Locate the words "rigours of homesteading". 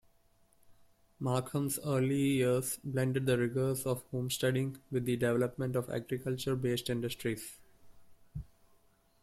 3.37-4.79